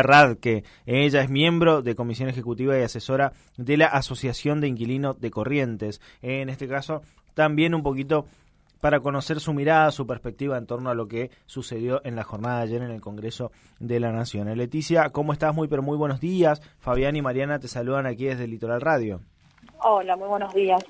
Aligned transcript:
Radke. 0.00 0.62
Ella 0.86 1.22
es 1.22 1.28
miembro 1.28 1.82
de 1.82 1.96
comisión 1.96 2.28
ejecutiva 2.28 2.78
y 2.78 2.82
asesora 2.82 3.32
de 3.56 3.76
la 3.76 3.86
Asociación 3.86 4.60
de 4.60 4.68
Inquilinos 4.68 5.20
de 5.20 5.32
Corrientes. 5.32 6.00
En 6.22 6.50
este 6.50 6.68
caso, 6.68 7.02
también 7.34 7.74
un 7.74 7.82
poquito 7.82 8.24
para 8.80 9.00
conocer 9.00 9.40
su 9.40 9.52
mirada, 9.52 9.90
su 9.90 10.06
perspectiva 10.06 10.56
en 10.56 10.66
torno 10.66 10.88
a 10.90 10.94
lo 10.94 11.08
que 11.08 11.32
sucedió 11.46 12.00
en 12.04 12.14
la 12.14 12.22
jornada 12.22 12.58
de 12.58 12.62
ayer 12.62 12.82
en 12.82 12.92
el 12.92 13.00
Congreso 13.00 13.50
de 13.80 13.98
la 13.98 14.12
Nación. 14.12 14.56
Leticia, 14.56 15.10
¿cómo 15.10 15.32
estás? 15.32 15.52
Muy, 15.52 15.66
pero 15.66 15.82
muy 15.82 15.96
buenos 15.96 16.20
días. 16.20 16.62
Fabián 16.78 17.16
y 17.16 17.22
Mariana 17.22 17.58
te 17.58 17.66
saludan 17.66 18.06
aquí 18.06 18.26
desde 18.26 18.46
Litoral 18.46 18.80
Radio. 18.80 19.20
Hola, 19.80 20.16
muy 20.16 20.28
buenos 20.28 20.52
días. 20.54 20.84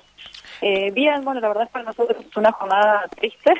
Eh, 0.62 0.91
bien, 0.93 1.25
bueno, 1.25 1.41
la 1.41 1.48
verdad 1.48 1.64
es 1.64 1.68
que 1.68 1.73
para 1.75 1.84
nosotros 1.84 2.25
es 2.27 2.36
una 2.36 2.52
jornada 2.52 3.07
triste 3.16 3.53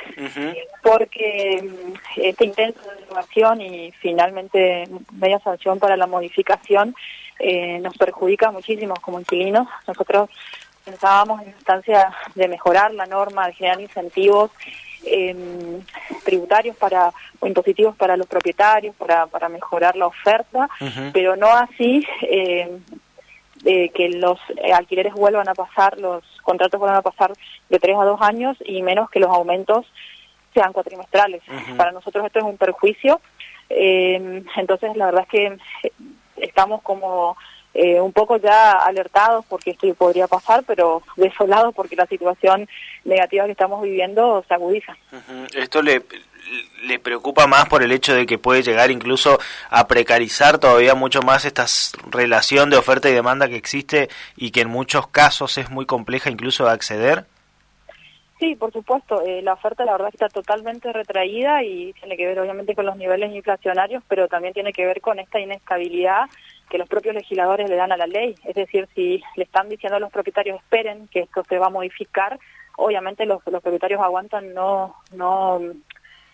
porque 0.81 1.63
mm, 1.63 1.93
este 2.21 2.45
intento 2.45 2.79
de 2.89 3.03
innovación 3.03 3.61
y 3.61 3.91
finalmente 3.91 4.89
media 5.13 5.39
sanción 5.39 5.79
para 5.79 5.95
la 5.95 6.07
modificación 6.07 6.95
eh, 7.37 7.79
nos 7.79 7.95
perjudica 7.95 8.51
muchísimo 8.51 8.95
como 9.01 9.19
inquilinos. 9.19 9.67
Nosotros 9.87 10.29
pensábamos 10.83 11.41
en 11.43 11.49
instancia 11.49 12.11
de 12.35 12.47
mejorar 12.47 12.93
la 12.93 13.05
norma, 13.05 13.47
de 13.47 13.53
generar 13.53 13.79
incentivos 13.79 14.51
em, 15.05 15.81
tributarios 16.25 16.75
para 16.75 17.13
o 17.39 17.47
impositivos 17.47 17.95
para 17.95 18.17
los 18.17 18.27
propietarios, 18.27 18.95
para, 18.95 19.27
para 19.27 19.47
mejorar 19.47 19.95
la 19.95 20.07
oferta, 20.07 20.67
pero 21.13 21.37
no 21.37 21.47
así 21.47 22.05
eh, 22.23 22.79
que 23.63 24.09
los 24.09 24.39
eh, 24.57 24.71
alquileres 24.73 25.13
vuelvan 25.13 25.49
a 25.49 25.53
pasar, 25.53 25.97
los 25.97 26.23
contratos 26.43 26.79
vuelvan 26.79 26.99
a 26.99 27.01
pasar 27.01 27.33
de 27.69 27.79
tres 27.79 27.97
a 27.97 28.05
dos 28.05 28.21
años 28.21 28.57
y 28.65 28.81
menos 28.81 29.09
que 29.09 29.19
los 29.19 29.29
aumentos 29.29 29.85
sean 30.53 30.73
cuatrimestrales. 30.73 31.41
Para 31.77 31.91
nosotros 31.91 32.25
esto 32.25 32.39
es 32.39 32.45
un 32.45 32.57
perjuicio. 32.57 33.21
Eh, 33.69 34.43
entonces, 34.55 34.95
la 34.95 35.05
verdad 35.05 35.23
es 35.23 35.29
que 35.29 35.45
eh, 35.83 35.91
estamos 36.37 36.81
como 36.81 37.37
eh, 37.73 38.01
un 38.01 38.13
poco 38.13 38.37
ya 38.37 38.71
alertados 38.71 39.45
porque 39.47 39.71
esto 39.71 39.93
podría 39.93 40.27
pasar, 40.27 40.63
pero 40.65 41.03
desolados 41.15 41.73
porque 41.75 41.95
la 41.95 42.07
situación 42.07 42.67
negativa 43.05 43.45
que 43.45 43.51
estamos 43.51 43.83
viviendo 43.83 44.43
se 44.47 44.53
agudiza. 44.53 44.97
Esto 45.55 45.81
le, 45.81 46.01
le 46.83 46.99
preocupa 46.99 47.47
más 47.47 47.67
por 47.67 47.83
el 47.83 47.91
hecho 47.91 48.13
de 48.13 48.25
que 48.25 48.37
puede 48.37 48.63
llegar 48.63 48.91
incluso 48.91 49.39
a 49.69 49.87
precarizar 49.87 50.57
todavía 50.57 50.95
mucho 50.95 51.21
más 51.21 51.45
esta 51.45 51.65
relación 52.09 52.69
de 52.69 52.77
oferta 52.77 53.09
y 53.09 53.13
demanda 53.13 53.47
que 53.47 53.55
existe 53.55 54.09
y 54.35 54.51
que 54.51 54.61
en 54.61 54.69
muchos 54.69 55.07
casos 55.07 55.57
es 55.57 55.69
muy 55.69 55.85
compleja 55.85 56.29
incluso 56.29 56.65
de 56.65 56.71
acceder? 56.71 57.25
Sí, 58.39 58.55
por 58.55 58.71
supuesto. 58.71 59.21
Eh, 59.25 59.41
la 59.41 59.53
oferta 59.53 59.83
la 59.83 59.91
verdad 59.91 60.11
está 60.13 60.29
totalmente 60.29 60.93
retraída 60.93 61.61
y 61.61 61.91
tiene 61.93 62.15
que 62.15 62.25
ver 62.25 62.39
obviamente 62.39 62.73
con 62.73 62.85
los 62.85 62.95
niveles 62.95 63.35
inflacionarios, 63.35 64.01
pero 64.07 64.29
también 64.29 64.53
tiene 64.53 64.71
que 64.71 64.85
ver 64.85 65.01
con 65.01 65.19
esta 65.19 65.41
inestabilidad 65.41 66.29
que 66.69 66.77
los 66.77 66.87
propios 66.87 67.15
legisladores 67.15 67.69
le 67.69 67.75
dan 67.75 67.91
a 67.91 67.97
la 67.97 68.07
ley. 68.07 68.35
Es 68.45 68.55
decir, 68.55 68.87
si 68.95 69.21
le 69.35 69.43
están 69.43 69.67
diciendo 69.67 69.97
a 69.97 69.99
los 69.99 70.11
propietarios 70.11 70.61
esperen 70.61 71.09
que 71.09 71.21
esto 71.21 71.43
se 71.49 71.57
va 71.57 71.67
a 71.67 71.71
modificar, 71.71 72.39
obviamente 72.77 73.25
los, 73.25 73.45
los 73.47 73.61
propietarios 73.61 74.01
aguantan 74.01 74.53
no, 74.53 74.95
no 75.11 75.59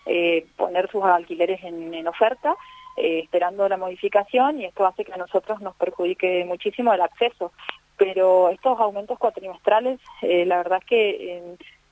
eh, 0.06 0.46
poner 0.56 0.90
sus 0.92 1.04
alquileres 1.04 1.64
en, 1.64 2.08
oferta, 2.08 2.56
eh, 2.98 3.22
esperando 3.24 3.68
la 3.68 3.78
modificación 3.78 4.62
y 4.62 4.66
esto 4.66 4.86
hace 4.86 5.04
que 5.04 5.14
a 5.14 5.18
nosotros 5.18 5.62
nos 5.62 5.76
perjudique 5.76 6.46
muchísimo 6.46 6.94
el 6.94 7.02
acceso. 7.02 7.52
Pero 7.98 8.50
estos 8.50 8.80
aumentos 8.80 9.18
cuatrimestrales, 9.18 10.00
eh, 10.22 10.46
la 10.46 10.58
verdad 10.58 10.80
es 10.82 10.86
que 10.86 11.44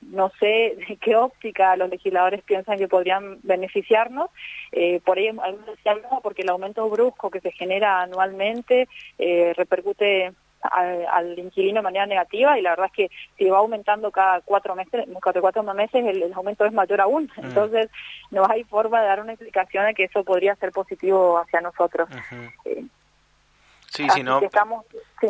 no 0.02 0.30
sé 0.38 0.76
de 0.88 0.96
qué 1.00 1.16
óptica 1.16 1.76
los 1.76 1.90
legisladores 1.90 2.42
piensan 2.42 2.78
que 2.78 2.88
podrían 2.88 3.38
beneficiarnos. 3.42 4.30
por 5.04 5.18
ahí 5.18 5.28
algunos 5.28 5.66
decían 5.66 5.98
no, 6.10 6.20
porque 6.22 6.42
el 6.42 6.50
aumento 6.50 6.88
brusco 6.88 7.30
que 7.30 7.40
se 7.40 7.52
genera 7.52 8.02
anualmente 8.02 8.86
repercute 9.56 10.32
al, 10.70 11.38
inquilino 11.38 11.78
de 11.78 11.82
manera 11.82 12.06
negativa 12.06 12.58
y 12.58 12.62
la 12.62 12.70
verdad 12.70 12.86
es 12.86 12.92
que 12.92 13.10
si 13.36 13.48
va 13.48 13.58
aumentando 13.58 14.10
cada 14.10 14.40
cuatro 14.40 14.74
meses, 14.74 15.06
cada 15.20 15.40
cuatro 15.40 15.62
meses 15.62 16.04
el, 16.04 16.32
aumento 16.32 16.64
es 16.64 16.72
mayor 16.72 17.00
aún. 17.00 17.30
Mm. 17.36 17.44
Entonces 17.44 17.90
no 18.30 18.48
hay 18.48 18.64
forma 18.64 19.00
de 19.00 19.08
dar 19.08 19.20
una 19.20 19.32
explicación 19.32 19.86
de 19.86 19.94
que 19.94 20.04
eso 20.04 20.24
podría 20.24 20.54
ser 20.56 20.72
positivo 20.72 21.38
hacia 21.38 21.60
nosotros. 21.60 22.08
Eh, 22.64 22.84
sí, 23.90 24.08
sí, 24.10 24.22
no. 24.22 24.40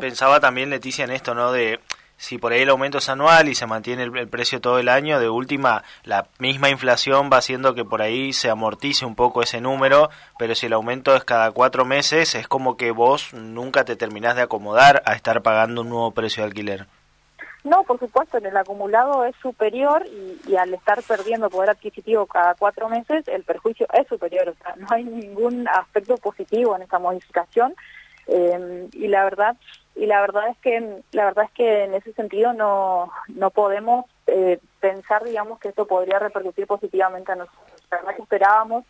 Pensaba 0.01 0.41
también 0.41 0.71
Leticia 0.71 1.05
en 1.05 1.11
esto, 1.11 1.35
¿no? 1.35 1.53
De 1.53 1.81
si 2.25 2.39
por 2.39 2.53
ahí 2.53 2.63
el 2.63 2.71
aumento 2.71 2.99
es 2.99 3.09
anual 3.11 3.49
y 3.49 3.55
se 3.55 3.67
mantiene 3.67 4.03
el, 4.05 4.29
precio 4.29 4.59
todo 4.59 4.79
el 4.79 4.89
año, 4.89 5.21
de 5.21 5.29
última, 5.29 5.85
la 6.05 6.27
misma 6.39 6.71
inflación 6.71 7.29
va 7.31 7.37
haciendo 7.37 7.75
que 7.75 7.85
por 7.85 8.01
ahí 8.01 8.33
se 8.33 8.49
amortice 8.49 9.05
un 9.05 9.15
poco 9.15 9.43
ese 9.43 9.61
número, 9.61 10.09
pero 10.39 10.55
si 10.55 10.65
el 10.65 10.73
aumento 10.73 11.15
es 11.15 11.23
cada 11.23 11.51
cuatro 11.51 11.85
meses, 11.85 12.35
es 12.35 12.49
como 12.49 12.79
que 12.79 12.93
vos 12.93 13.35
nunca 13.35 13.85
te 13.85 13.95
terminás 13.95 14.37
de 14.37 14.43
acomodar 14.43 15.03
a 15.05 15.13
estar 15.13 15.43
pagando 15.43 15.83
un 15.83 15.91
nuevo 15.91 16.13
precio 16.13 16.43
de 16.43 16.49
alquiler. 16.49 16.87
No, 17.63 17.83
por 17.83 17.99
supuesto, 17.99 18.39
en 18.39 18.47
el 18.47 18.57
acumulado 18.57 19.27
es 19.27 19.37
superior 19.43 20.07
y, 20.07 20.57
al 20.57 20.73
estar 20.73 21.03
perdiendo 21.03 21.51
poder 21.51 21.71
adquisitivo 21.71 22.25
cada 22.25 22.55
cuatro 22.55 22.89
meses, 22.89 23.29
el 23.29 23.43
perjuicio 23.43 23.87
es 23.93 24.07
superior. 24.07 24.49
O 24.49 24.55
sea, 24.63 24.75
no 24.77 24.87
hay 24.91 25.05
ningún 25.05 25.69
aspecto 25.69 26.17
positivo 26.17 26.75
en 26.75 26.83
esta 26.83 26.99
modificación. 26.99 27.75
Eh, 28.27 28.89
y 28.93 29.09
la 29.09 29.25
verdad 29.25 29.57
y 29.97 30.07
la 30.07 30.21
verdad 30.21 30.49
es 30.49 30.59
que 30.59 31.03
la 31.13 31.27
verdad 31.27 31.45
es 31.45 31.51
que 31.53 31.85
en 31.85 31.95
ese 31.95 32.13
sentido 32.15 32.53
no 32.53 33.11
no 33.29 33.51
podemos 33.51 34.07
eh, 34.27 34.59
pensar 34.81 35.25
digamos 35.25 35.59
que 35.59 35.69
esto 35.69 35.87
podría 35.87 36.19
repercutir 36.19 36.67
positivamente 36.67 37.33
a 37.33 37.37
nosotros. 37.37 37.83
La 37.91 37.99
verdad 37.99 38.17
que 38.17 38.23
esperábamos 38.23 38.85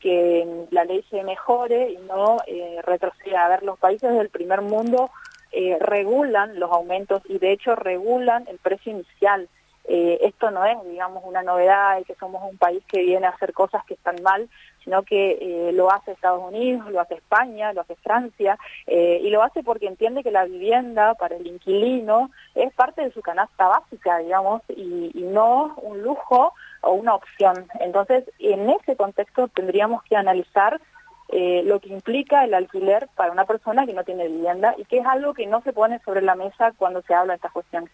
que 0.00 0.66
la 0.70 0.84
ley 0.84 1.04
se 1.10 1.22
mejore 1.22 1.90
y 1.90 1.96
no 1.98 2.38
eh, 2.46 2.80
retroceda. 2.84 3.46
A 3.46 3.48
ver 3.48 3.62
los 3.62 3.78
países 3.78 4.12
del 4.12 4.28
primer 4.28 4.62
mundo 4.62 5.10
eh, 5.52 5.76
regulan 5.80 6.58
los 6.58 6.70
aumentos 6.70 7.22
y 7.28 7.38
de 7.38 7.52
hecho 7.52 7.74
regulan 7.74 8.46
el 8.48 8.58
precio 8.58 8.92
inicial 8.92 9.48
eh, 9.88 10.18
esto 10.22 10.50
no 10.50 10.64
es, 10.64 10.76
digamos, 10.84 11.24
una 11.24 11.42
novedad 11.42 11.98
y 11.98 12.04
que 12.04 12.14
somos 12.14 12.42
un 12.48 12.58
país 12.58 12.82
que 12.86 13.02
viene 13.02 13.26
a 13.26 13.30
hacer 13.30 13.52
cosas 13.52 13.84
que 13.86 13.94
están 13.94 14.22
mal, 14.22 14.48
sino 14.84 15.02
que 15.02 15.38
eh, 15.40 15.72
lo 15.72 15.90
hace 15.90 16.12
Estados 16.12 16.42
Unidos, 16.42 16.90
lo 16.90 17.00
hace 17.00 17.14
España, 17.14 17.72
lo 17.72 17.80
hace 17.80 17.96
Francia, 17.96 18.58
eh, 18.86 19.20
y 19.22 19.30
lo 19.30 19.42
hace 19.42 19.62
porque 19.62 19.86
entiende 19.86 20.22
que 20.22 20.30
la 20.30 20.44
vivienda 20.44 21.14
para 21.14 21.36
el 21.36 21.46
inquilino 21.46 22.30
es 22.54 22.72
parte 22.74 23.02
de 23.02 23.12
su 23.12 23.22
canasta 23.22 23.66
básica, 23.66 24.18
digamos, 24.18 24.62
y, 24.68 25.10
y 25.14 25.22
no 25.22 25.74
un 25.82 26.02
lujo 26.02 26.52
o 26.82 26.92
una 26.92 27.14
opción. 27.14 27.66
Entonces, 27.80 28.24
en 28.38 28.70
ese 28.70 28.94
contexto 28.96 29.48
tendríamos 29.48 30.02
que 30.04 30.16
analizar 30.16 30.80
eh, 31.30 31.62
lo 31.64 31.78
que 31.78 31.90
implica 31.90 32.44
el 32.44 32.54
alquiler 32.54 33.08
para 33.14 33.32
una 33.32 33.44
persona 33.44 33.84
que 33.84 33.92
no 33.92 34.02
tiene 34.02 34.28
vivienda 34.28 34.74
y 34.78 34.86
que 34.86 34.98
es 34.98 35.06
algo 35.06 35.34
que 35.34 35.46
no 35.46 35.60
se 35.60 35.74
pone 35.74 35.98
sobre 36.00 36.22
la 36.22 36.34
mesa 36.34 36.72
cuando 36.76 37.02
se 37.02 37.12
habla 37.12 37.34
de 37.34 37.36
estas 37.36 37.52
cuestiones. 37.52 37.90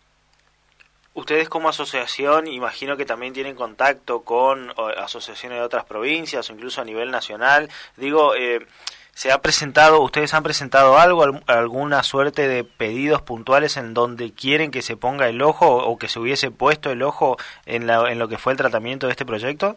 Ustedes 1.15 1.49
como 1.49 1.69
asociación, 1.69 2.49
imagino 2.49 2.97
que 2.97 3.07
también 3.07 3.33
tienen 3.33 3.55
contacto 3.55 4.23
con 4.23 4.73
asociaciones 4.97 5.59
de 5.59 5.65
otras 5.65 5.85
provincias 5.85 6.51
o 6.51 6.53
incluso 6.53 6.81
a 6.81 6.85
nivel 6.85 7.13
nacional. 7.13 7.71
Digo, 7.97 8.35
eh, 8.35 8.67
¿se 9.13 9.31
ha 9.31 9.41
presentado, 9.41 10.03
ustedes 10.03 10.35
han 10.35 10.43
presentado 10.43 10.99
algo, 10.99 11.25
alguna 11.47 12.03
suerte 12.03 12.49
de 12.49 12.65
pedidos 12.65 13.23
puntuales 13.23 13.77
en 13.77 13.95
donde 13.95 14.33
quieren 14.33 14.73
que 14.73 14.83
se 14.83 14.97
ponga 14.97 15.29
el 15.29 15.41
ojo 15.41 15.69
o 15.69 15.97
que 15.99 16.09
se 16.09 16.19
hubiese 16.19 16.51
puesto 16.51 16.91
el 16.91 17.03
ojo 17.03 17.37
en, 17.65 17.89
en 17.89 18.19
lo 18.19 18.27
que 18.27 18.39
fue 18.39 18.53
el 18.53 18.59
tratamiento 18.59 19.07
de 19.07 19.13
este 19.13 19.25
proyecto? 19.25 19.77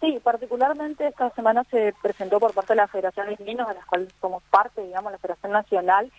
Sí, 0.00 0.18
particularmente 0.22 1.06
esta 1.06 1.30
semana 1.30 1.64
se 1.70 1.94
presentó 2.02 2.40
por 2.40 2.52
parte 2.54 2.72
de 2.72 2.76
la 2.76 2.88
Federación 2.88 3.26
de 3.26 3.44
Niños, 3.44 3.68
de 3.68 3.74
las 3.74 3.84
cuales 3.84 4.08
somos 4.20 4.42
parte, 4.50 4.82
digamos, 4.82 5.12
la 5.12 5.18
Federación 5.18 5.52
Nacional, 5.52 6.10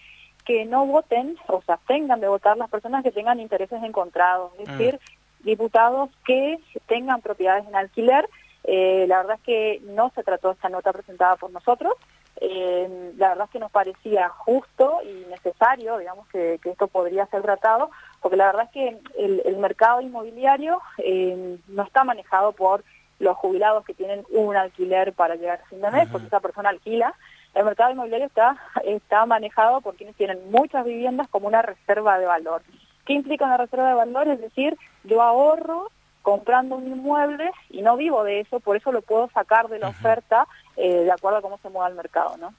que 0.45 0.66
no 0.66 0.85
voten 0.85 1.38
o 1.47 1.61
se 1.61 1.72
abstengan 1.72 2.19
de 2.19 2.28
votar 2.28 2.57
las 2.57 2.69
personas 2.69 3.03
que 3.03 3.11
tengan 3.11 3.39
intereses 3.39 3.81
encontrados, 3.83 4.51
es 4.59 4.69
mm. 4.69 4.72
decir, 4.72 5.00
diputados 5.39 6.09
que 6.25 6.59
tengan 6.88 7.22
propiedades 7.22 7.67
en 7.67 7.75
alquiler. 7.75 8.29
Eh, 8.63 9.06
la 9.07 9.17
verdad 9.17 9.35
es 9.35 9.44
que 9.44 9.81
no 9.85 10.11
se 10.16 10.23
trató 10.23 10.51
esta 10.51 10.69
nota 10.69 10.91
presentada 10.91 11.35
por 11.35 11.51
nosotros. 11.51 11.94
Eh, 12.41 13.13
la 13.17 13.29
verdad 13.29 13.45
es 13.45 13.51
que 13.51 13.59
nos 13.59 13.72
parecía 13.72 14.27
justo 14.30 15.00
y 15.03 15.30
necesario, 15.30 15.97
digamos, 15.97 16.27
que, 16.27 16.59
esto 16.63 16.88
podría 16.88 17.25
ser 17.27 17.42
tratado, 17.44 17.92
porque 18.21 18.38
la 18.38 18.47
verdad 18.47 18.65
es 18.65 18.71
que 18.71 18.97
el, 19.18 19.57
mercado 19.57 20.01
inmobiliario 20.01 20.81
eh, 20.97 21.57
no 21.68 21.83
está 21.83 22.03
manejado 22.03 22.51
por 22.51 22.83
los 23.19 23.38
jubilados 23.38 23.86
que 23.86 23.94
tienen 23.94 24.25
un 24.30 24.56
alquiler 24.57 25.13
para 25.13 25.36
llegar 25.36 25.62
a 25.62 25.69
fin 25.69 25.81
de 25.81 25.92
mes, 25.92 26.09
porque 26.12 26.27
esa 26.27 26.42
persona 26.42 26.69
alquila, 26.69 27.15
el 27.56 27.63
mercado 27.63 27.92
inmobiliario 27.92 28.28
está, 28.28 28.57
está 28.84 29.25
manejado 29.25 29.81
por 29.81 29.96
quienes 29.96 30.16
tienen 30.16 30.52
muchas 30.52 30.86
viviendas 30.86 31.28
como 31.30 31.48
una 31.48 31.62
reserva 31.62 32.19
de 32.19 32.25
valor. 32.25 32.62
¿Qué 33.06 33.13
implica 33.13 33.46
una 33.46 33.57
reserva 33.57 33.88
de 33.88 33.96
valor? 33.96 34.28
Es 34.28 34.42
decir, 34.42 34.78
yo 35.04 35.22
ahorro 35.22 35.90
comprando 36.22 36.75
un 36.75 36.88
inmueble 36.88 37.52
y 37.69 37.81
no 37.81 37.96
vivo 37.96 38.24
de 38.24 38.42
eso, 38.42 38.60
por 38.60 38.75
eso 38.75 38.92
lo 38.92 39.02
puedo 39.02 39.30
sacar 39.30 39.69
de 39.69 39.80
la 39.80 39.90
oferta 39.90 40.48
eh, 40.75 41.04
de 41.04 41.12
acuerdo 41.12 41.38
a 41.38 41.42
cómo 41.42 41.57
se 41.60 41.69
mueva 41.69 41.88
el 41.88 41.96
mercado, 41.96 42.36
¿no? 42.38 42.54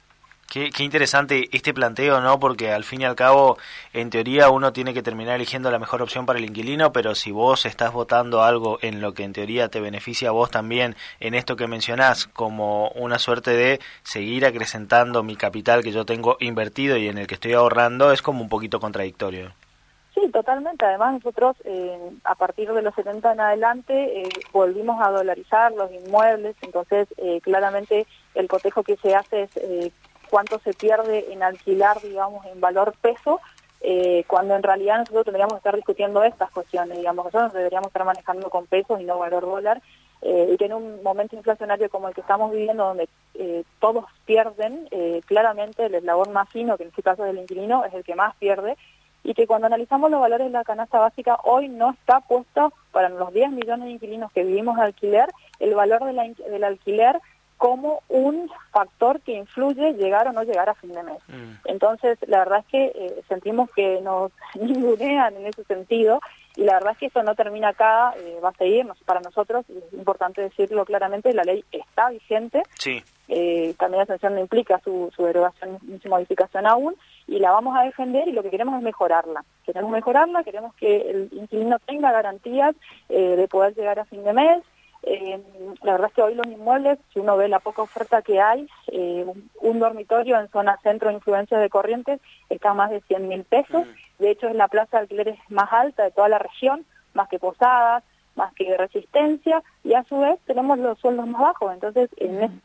Qué, 0.50 0.70
interesante 0.78 1.48
este 1.52 1.74
planteo, 1.74 2.20
¿no? 2.20 2.38
Porque 2.38 2.72
al 2.72 2.84
fin 2.84 3.00
y 3.00 3.04
al 3.04 3.16
cabo, 3.16 3.58
en 3.92 4.10
teoría, 4.10 4.48
uno 4.48 4.72
tiene 4.72 4.94
que 4.94 5.02
terminar 5.02 5.36
eligiendo 5.36 5.70
la 5.70 5.78
mejor 5.78 6.02
opción 6.02 6.24
para 6.24 6.38
el 6.38 6.44
inquilino, 6.44 6.92
pero 6.92 7.14
si 7.14 7.32
vos 7.32 7.66
estás 7.66 7.92
votando 7.92 8.42
algo 8.42 8.78
en 8.80 9.00
lo 9.00 9.12
que 9.12 9.24
en 9.24 9.32
teoría 9.32 9.68
te 9.68 9.80
beneficia 9.80 10.28
a 10.28 10.32
vos 10.32 10.50
también, 10.50 10.94
en 11.20 11.34
esto 11.34 11.56
que 11.56 11.66
mencionás, 11.66 12.26
como 12.28 12.88
una 12.90 13.18
suerte 13.18 13.50
de 13.50 13.80
seguir 14.02 14.46
acrecentando 14.46 15.22
mi 15.22 15.36
capital 15.36 15.82
que 15.82 15.92
yo 15.92 16.04
tengo 16.06 16.36
invertido 16.40 16.96
y 16.96 17.08
en 17.08 17.18
el 17.18 17.26
que 17.26 17.34
estoy 17.34 17.52
ahorrando, 17.54 18.12
es 18.12 18.22
como 18.22 18.40
un 18.40 18.48
poquito 18.48 18.78
contradictorio. 18.78 19.52
Sí, 20.14 20.30
totalmente. 20.30 20.86
Además, 20.86 21.14
nosotros 21.14 21.56
eh, 21.64 21.98
a 22.24 22.34
partir 22.36 22.72
de 22.72 22.80
los 22.80 22.94
70 22.94 23.32
en 23.32 23.40
adelante 23.40 24.22
eh, 24.22 24.28
volvimos 24.50 24.98
a 25.04 25.10
dolarizar 25.10 25.72
los 25.72 25.92
inmuebles, 25.92 26.56
entonces 26.62 27.06
eh, 27.18 27.40
claramente 27.42 28.06
el 28.34 28.48
cotejo 28.48 28.82
que 28.82 28.96
se 28.96 29.14
hace 29.14 29.42
es 29.42 29.92
cuánto 30.28 30.58
se 30.60 30.72
pierde 30.72 31.32
en 31.32 31.42
alquilar, 31.42 32.00
digamos, 32.00 32.44
en 32.46 32.60
valor 32.60 32.94
peso, 33.00 33.40
eh, 33.80 34.24
cuando 34.26 34.56
en 34.56 34.62
realidad 34.62 34.98
nosotros 34.98 35.26
tendríamos 35.26 35.54
que 35.54 35.58
estar 35.58 35.76
discutiendo 35.76 36.24
estas 36.24 36.50
cuestiones, 36.50 36.96
digamos, 36.96 37.26
nosotros 37.26 37.52
deberíamos 37.52 37.88
estar 37.88 38.04
manejando 38.04 38.50
con 38.50 38.66
pesos 38.66 39.00
y 39.00 39.04
no 39.04 39.18
valor 39.18 39.42
dólar, 39.42 39.82
eh, 40.22 40.50
y 40.52 40.56
que 40.56 40.64
en 40.64 40.72
un 40.72 41.02
momento 41.02 41.36
inflacionario 41.36 41.90
como 41.90 42.08
el 42.08 42.14
que 42.14 42.22
estamos 42.22 42.50
viviendo, 42.50 42.86
donde 42.86 43.08
eh, 43.34 43.64
todos 43.80 44.06
pierden, 44.24 44.88
claramente 45.26 45.86
el 45.86 45.94
eslabón 45.94 46.32
más 46.32 46.48
fino, 46.48 46.76
que 46.76 46.84
en 46.84 46.88
este 46.88 47.02
caso 47.02 47.24
es 47.24 47.30
el 47.30 47.38
inquilino, 47.38 47.84
es 47.84 47.94
el 47.94 48.02
que 48.02 48.14
más 48.14 48.34
pierde, 48.36 48.76
y 49.22 49.34
que 49.34 49.46
cuando 49.46 49.66
analizamos 49.66 50.10
los 50.10 50.20
valores 50.20 50.46
de 50.46 50.52
la 50.52 50.64
canasta 50.64 51.00
básica, 51.00 51.38
hoy 51.42 51.68
no 51.68 51.90
está 51.90 52.20
puesto 52.20 52.72
para 52.92 53.08
los 53.08 53.32
10 53.32 53.50
millones 53.50 53.86
de 53.86 53.90
inquilinos 53.90 54.32
que 54.32 54.44
vivimos 54.44 54.76
de 54.76 54.82
alquiler, 54.82 55.28
el 55.58 55.74
valor 55.74 56.04
del 56.04 56.64
alquiler 56.64 57.20
como 57.56 58.02
un 58.08 58.50
factor 58.70 59.20
que 59.20 59.32
influye 59.32 59.94
llegar 59.94 60.28
o 60.28 60.32
no 60.32 60.42
llegar 60.42 60.68
a 60.68 60.74
fin 60.74 60.92
de 60.92 61.02
mes. 61.02 61.18
Mm. 61.28 61.52
Entonces, 61.64 62.18
la 62.26 62.40
verdad 62.40 62.60
es 62.60 62.66
que 62.66 62.84
eh, 62.94 63.22
sentimos 63.28 63.70
que 63.74 64.00
nos 64.02 64.32
ningunean 64.54 65.34
en 65.36 65.46
ese 65.46 65.64
sentido 65.64 66.20
y 66.56 66.64
la 66.64 66.74
verdad 66.74 66.92
es 66.92 66.98
que 66.98 67.06
eso 67.06 67.22
no 67.22 67.34
termina 67.34 67.68
acá, 67.68 68.14
eh, 68.16 68.38
va 68.42 68.48
a 68.48 68.54
seguir 68.54 68.86
para 69.04 69.20
nosotros, 69.20 69.64
y 69.68 69.76
es 69.76 69.92
importante 69.92 70.40
decirlo 70.40 70.86
claramente, 70.86 71.34
la 71.34 71.44
ley 71.44 71.62
está 71.70 72.08
vigente, 72.08 72.62
sí. 72.78 73.02
eh, 73.28 73.74
también 73.78 74.00
la 74.00 74.06
sanción 74.06 74.34
no 74.34 74.40
implica 74.40 74.80
su, 74.82 75.12
su 75.14 75.24
derogación 75.24 75.78
y 75.86 75.98
su 75.98 76.08
modificación 76.08 76.66
aún, 76.66 76.96
y 77.26 77.38
la 77.40 77.50
vamos 77.50 77.76
a 77.76 77.82
defender 77.82 78.26
y 78.26 78.32
lo 78.32 78.42
que 78.42 78.50
queremos 78.50 78.76
es 78.76 78.82
mejorarla. 78.82 79.44
Queremos 79.66 79.90
mejorarla, 79.90 80.44
queremos 80.44 80.74
que 80.76 81.10
el 81.10 81.28
inquilino 81.32 81.78
tenga 81.80 82.10
garantías 82.10 82.74
eh, 83.10 83.36
de 83.36 83.48
poder 83.48 83.74
llegar 83.74 83.98
a 83.98 84.06
fin 84.06 84.24
de 84.24 84.32
mes, 84.32 84.62
eh, 85.08 85.40
la 85.82 85.92
verdad 85.92 86.08
es 86.08 86.14
que 86.14 86.22
hoy 86.22 86.34
los 86.34 86.48
inmuebles, 86.48 86.98
si 87.14 87.20
uno 87.20 87.36
ve 87.36 87.46
la 87.48 87.60
poca 87.60 87.82
oferta 87.82 88.22
que 88.22 88.40
hay, 88.40 88.68
eh, 88.88 89.24
un, 89.60 89.78
dormitorio 89.78 90.38
en 90.38 90.48
zona 90.48 90.78
centro 90.82 91.08
de 91.08 91.14
influencia 91.14 91.58
de 91.58 91.70
Corrientes 91.70 92.20
está 92.50 92.70
a 92.70 92.74
más 92.74 92.90
de 92.90 93.00
100 93.02 93.28
mil 93.28 93.44
pesos. 93.44 93.86
Mm. 93.86 94.22
De 94.22 94.30
hecho, 94.30 94.48
es 94.48 94.56
la 94.56 94.66
plaza 94.66 94.96
de 94.96 95.02
alquileres 95.02 95.38
más 95.48 95.72
alta 95.72 96.02
de 96.02 96.10
toda 96.10 96.28
la 96.28 96.40
región, 96.40 96.84
más 97.14 97.28
que 97.28 97.38
Posadas, 97.38 98.02
más 98.34 98.52
que 98.54 98.76
Resistencia, 98.76 99.62
y 99.84 99.94
a 99.94 100.02
su 100.04 100.18
vez 100.18 100.40
tenemos 100.44 100.76
los 100.78 100.98
sueldos 100.98 101.28
más 101.28 101.40
bajos. 101.40 101.72
Entonces, 101.72 102.10
en 102.16 102.40
mm. 102.40 102.60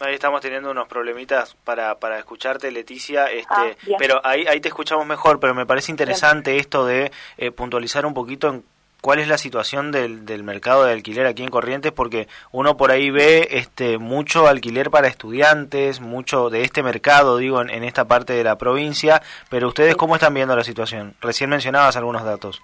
Ahí 0.00 0.14
estamos 0.14 0.40
teniendo 0.40 0.70
unos 0.70 0.86
problemitas 0.86 1.56
para, 1.64 1.98
para 1.98 2.18
escucharte, 2.20 2.70
Leticia, 2.70 3.26
este, 3.26 3.48
ah, 3.50 3.96
pero 3.98 4.20
ahí, 4.24 4.46
ahí 4.46 4.60
te 4.60 4.68
escuchamos 4.68 5.04
mejor, 5.04 5.40
pero 5.40 5.56
me 5.56 5.66
parece 5.66 5.90
interesante 5.90 6.56
esto 6.56 6.86
de 6.86 7.10
eh, 7.36 7.50
puntualizar 7.50 8.06
un 8.06 8.14
poquito 8.14 8.48
en 8.48 8.64
cuál 9.00 9.18
es 9.18 9.26
la 9.26 9.38
situación 9.38 9.90
del, 9.90 10.24
del 10.24 10.44
mercado 10.44 10.84
de 10.84 10.92
alquiler 10.92 11.26
aquí 11.26 11.42
en 11.42 11.50
Corrientes, 11.50 11.90
porque 11.90 12.28
uno 12.52 12.76
por 12.76 12.92
ahí 12.92 13.10
ve 13.10 13.48
este 13.50 13.98
mucho 13.98 14.46
alquiler 14.46 14.90
para 14.90 15.08
estudiantes, 15.08 16.00
mucho 16.00 16.48
de 16.48 16.62
este 16.62 16.82
mercado, 16.84 17.36
digo, 17.36 17.60
en, 17.60 17.82
esta 17.82 18.06
parte 18.06 18.32
de 18.32 18.44
la 18.44 18.56
provincia, 18.56 19.22
pero 19.50 19.68
ustedes 19.68 19.96
cómo 19.96 20.14
están 20.14 20.34
viendo 20.34 20.54
la 20.54 20.64
situación? 20.64 21.14
Recién 21.20 21.50
mencionabas 21.50 21.96
algunos 21.96 22.24
datos. 22.24 22.62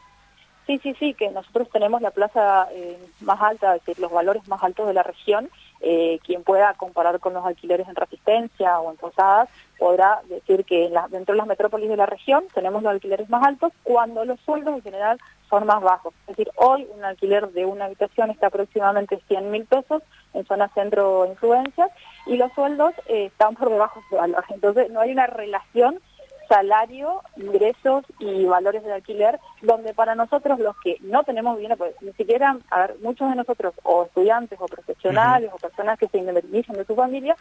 Sí, 0.66 0.78
sí, 0.82 0.94
sí, 0.98 1.14
que 1.14 1.30
nosotros 1.30 1.68
tenemos 1.70 2.00
la 2.00 2.10
plaza 2.10 2.68
eh, 2.72 2.98
más 3.20 3.40
alta, 3.42 3.76
es 3.76 3.84
decir, 3.84 4.00
los 4.00 4.10
valores 4.10 4.46
más 4.48 4.62
altos 4.62 4.86
de 4.86 4.94
la 4.94 5.02
región, 5.02 5.50
eh, 5.86 6.18
quien 6.24 6.42
pueda 6.42 6.72
comparar 6.74 7.20
con 7.20 7.34
los 7.34 7.44
alquileres 7.44 7.86
en 7.86 7.94
Resistencia 7.94 8.80
o 8.80 8.90
en 8.90 8.96
Posadas 8.96 9.50
podrá 9.78 10.22
decir 10.30 10.64
que 10.64 10.90
dentro 11.10 11.34
de 11.34 11.36
las 11.36 11.46
metrópolis 11.46 11.90
de 11.90 11.96
la 11.98 12.06
región 12.06 12.44
tenemos 12.54 12.82
los 12.82 12.90
alquileres 12.90 13.28
más 13.28 13.44
altos 13.44 13.70
cuando 13.82 14.24
los 14.24 14.40
sueldos 14.40 14.76
en 14.76 14.82
general 14.82 15.18
son 15.50 15.66
más 15.66 15.82
bajos. 15.82 16.14
Es 16.22 16.36
decir, 16.38 16.50
hoy 16.56 16.88
un 16.96 17.04
alquiler 17.04 17.50
de 17.50 17.66
una 17.66 17.84
habitación 17.84 18.30
está 18.30 18.46
aproximadamente 18.46 19.20
100 19.28 19.50
mil 19.50 19.66
pesos 19.66 20.02
en 20.32 20.46
zona 20.46 20.68
centro 20.68 21.26
influencias 21.26 21.90
y 22.24 22.38
los 22.38 22.50
sueldos 22.54 22.94
eh, 23.06 23.26
están 23.26 23.54
por 23.54 23.68
debajo 23.68 24.02
de 24.10 24.16
valor. 24.16 24.42
Entonces 24.48 24.90
no 24.90 25.00
hay 25.00 25.12
una 25.12 25.26
relación 25.26 26.00
salario, 26.48 27.22
ingresos 27.36 28.04
y 28.18 28.44
valores 28.44 28.84
de 28.84 28.92
alquiler, 28.92 29.38
donde 29.62 29.94
para 29.94 30.14
nosotros 30.14 30.58
los 30.58 30.76
que 30.80 30.98
no 31.00 31.24
tenemos 31.24 31.58
bien, 31.58 31.72
pues 31.76 31.94
ni 32.02 32.12
siquiera, 32.12 32.56
a 32.70 32.80
ver, 32.80 32.96
muchos 33.02 33.28
de 33.30 33.36
nosotros, 33.36 33.74
o 33.82 34.04
estudiantes, 34.04 34.58
o 34.60 34.66
profesionales, 34.66 35.50
o 35.52 35.58
personas 35.58 35.98
que 35.98 36.08
se 36.08 36.18
independizan 36.18 36.76
de 36.76 36.84
su 36.84 36.94
familia, 36.94 37.36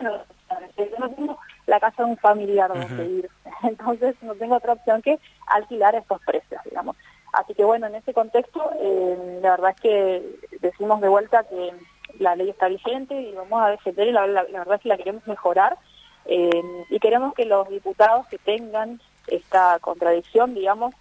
no, 0.00 0.12
no 0.98 1.10
tengo 1.10 1.38
la 1.66 1.80
casa 1.80 2.04
de 2.04 2.10
un 2.10 2.16
familiar 2.16 2.68
donde 2.68 3.06
ir, 3.06 3.30
entonces 3.62 4.14
no 4.22 4.34
tengo 4.34 4.56
otra 4.56 4.74
opción 4.74 5.02
que 5.02 5.18
alquilar 5.46 5.94
estos 5.94 6.20
precios, 6.22 6.62
digamos. 6.64 6.96
Así 7.32 7.54
que 7.54 7.64
bueno, 7.64 7.86
en 7.86 7.94
ese 7.94 8.14
contexto, 8.14 8.70
eh, 8.80 9.40
la 9.42 9.50
verdad 9.50 9.74
es 9.76 9.80
que 9.80 10.38
decimos 10.60 11.00
de 11.00 11.08
vuelta 11.08 11.44
que 11.44 11.72
la 12.18 12.34
ley 12.36 12.48
está 12.48 12.68
vigente 12.68 13.20
y 13.20 13.32
vamos 13.34 13.62
a 13.62 13.68
defender 13.68 14.08
y 14.08 14.12
la 14.12 14.22
verdad 14.22 14.74
es 14.74 14.80
que 14.80 14.88
la 14.88 14.96
queremos 14.96 15.26
mejorar 15.26 15.76
eh, 16.28 16.62
y 16.90 16.98
queremos 17.00 17.34
que 17.34 17.46
los 17.46 17.68
diputados 17.68 18.26
que 18.28 18.38
tengan 18.38 19.00
esta 19.26 19.78
contradicción, 19.80 20.54
digamos, 20.54 20.94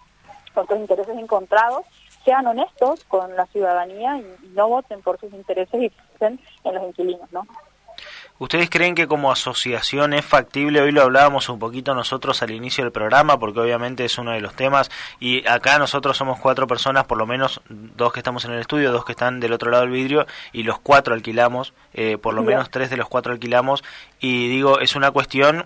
con 0.54 0.64
estos 0.64 0.80
intereses 0.80 1.18
encontrados, 1.18 1.86
sean 2.24 2.48
honestos 2.48 3.04
con 3.06 3.36
la 3.36 3.46
ciudadanía 3.48 4.18
y, 4.18 4.48
no 4.54 4.70
voten 4.70 5.02
por 5.02 5.20
sus 5.20 5.32
intereses 5.34 5.82
y 5.82 5.90
piensen 5.90 6.40
en 6.64 6.76
los 6.76 6.84
inquilinos, 6.84 7.32
¿no? 7.32 7.46
¿Ustedes 8.40 8.70
creen 8.70 8.94
que 8.94 9.08
como 9.08 9.32
asociación 9.32 10.14
es 10.14 10.24
factible? 10.24 10.80
Hoy 10.82 10.92
lo 10.92 11.02
hablábamos 11.02 11.50
un 11.50 11.58
poquito 11.58 11.96
nosotros 11.96 12.44
al 12.44 12.52
inicio 12.52 12.84
del 12.84 12.92
programa, 12.92 13.40
porque 13.40 13.60
obviamente 13.60 14.06
es 14.06 14.16
uno 14.20 14.32
de 14.32 14.42
los 14.42 14.54
temas, 14.54 14.92
y 15.20 15.48
acá 15.48 15.80
nosotros 15.80 16.16
somos 16.16 16.40
cuatro 16.40 16.68
personas, 16.68 17.06
por 17.06 17.18
lo 17.18 17.26
menos 17.26 17.62
dos 17.68 18.14
que 18.14 18.20
estamos 18.20 18.46
en 18.46 18.52
el 18.52 18.60
estudio, 18.60 18.92
dos 18.92 19.06
que 19.06 19.14
están 19.14 19.40
del 19.40 19.54
otro 19.54 19.72
lado 19.72 19.84
del 19.86 19.92
vidrio, 19.92 20.28
y 20.54 20.62
los 20.62 20.80
cuatro 20.80 21.16
alquilamos, 21.16 21.74
eh, 21.96 22.20
por 22.20 22.36
lo 22.36 22.44
menos 22.44 22.70
tres 22.70 22.92
de 22.92 22.98
los 22.98 23.08
cuatro 23.10 23.34
alquilamos, 23.34 23.84
y 24.20 24.50
digo, 24.50 24.82
es 24.82 24.96
una 24.96 25.10
cuestión 25.10 25.66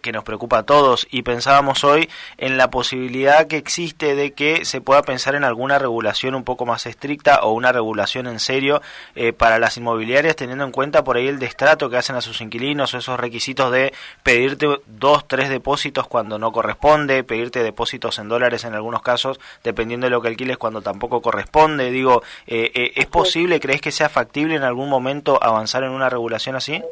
que 0.00 0.12
nos 0.12 0.24
preocupa 0.24 0.58
a 0.58 0.62
todos 0.64 1.06
y 1.10 1.22
pensábamos 1.22 1.84
hoy 1.84 2.08
en 2.38 2.56
la 2.56 2.70
posibilidad 2.70 3.46
que 3.46 3.56
existe 3.56 4.14
de 4.14 4.32
que 4.32 4.64
se 4.64 4.80
pueda 4.80 5.02
pensar 5.02 5.34
en 5.34 5.44
alguna 5.44 5.78
regulación 5.78 6.34
un 6.34 6.44
poco 6.44 6.66
más 6.66 6.86
estricta 6.86 7.40
o 7.42 7.52
una 7.52 7.72
regulación 7.72 8.26
en 8.26 8.40
serio 8.40 8.82
eh, 9.14 9.32
para 9.32 9.58
las 9.58 9.76
inmobiliarias 9.76 10.36
teniendo 10.36 10.64
en 10.64 10.72
cuenta 10.72 11.04
por 11.04 11.16
ahí 11.16 11.28
el 11.28 11.38
destrato 11.38 11.90
que 11.90 11.96
hacen 11.96 12.16
a 12.16 12.20
sus 12.20 12.40
inquilinos 12.40 12.94
o 12.94 12.98
esos 12.98 13.18
requisitos 13.20 13.70
de 13.72 13.92
pedirte 14.22 14.66
dos, 14.86 15.26
tres 15.26 15.48
depósitos 15.48 16.06
cuando 16.06 16.38
no 16.38 16.52
corresponde, 16.52 17.24
pedirte 17.24 17.62
depósitos 17.62 18.18
en 18.18 18.28
dólares 18.28 18.64
en 18.64 18.74
algunos 18.74 19.02
casos 19.02 19.40
dependiendo 19.62 20.06
de 20.06 20.10
lo 20.10 20.20
que 20.20 20.28
alquiles 20.28 20.58
cuando 20.58 20.82
tampoco 20.82 21.20
corresponde. 21.22 21.90
Digo, 21.90 22.22
eh, 22.46 22.70
eh, 22.74 22.92
¿es 22.96 23.06
posible, 23.06 23.60
crees 23.60 23.80
que 23.80 23.92
sea 23.92 24.08
factible 24.08 24.54
en 24.54 24.62
algún 24.62 24.88
momento 24.88 25.38
avanzar 25.42 25.84
en 25.84 25.90
una 25.90 26.08
regulación 26.08 26.56
así? 26.56 26.82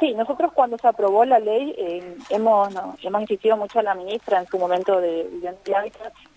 Sí, 0.00 0.14
nosotros 0.14 0.52
cuando 0.52 0.76
se 0.78 0.88
aprobó 0.88 1.24
la 1.24 1.38
ley 1.38 1.74
eh, 1.78 2.16
hemos, 2.30 2.74
hemos 3.02 3.20
insistido 3.22 3.56
mucho 3.56 3.78
a 3.78 3.82
la 3.82 3.94
ministra 3.94 4.40
en 4.40 4.46
su 4.46 4.58
momento 4.58 5.00
de 5.00 5.28
identidad 5.40 5.84